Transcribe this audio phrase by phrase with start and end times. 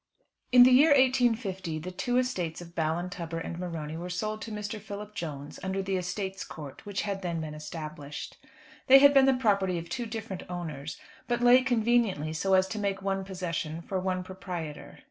[0.51, 4.81] In the year 1850 the two estates of Ballintubber and Morony were sold to Mr.
[4.81, 8.37] Philip Jones, under the Estates Court, which had then been established.
[8.87, 12.79] They had been the property of two different owners, but lay conveniently so as to
[12.79, 14.97] make one possession for one proprietor.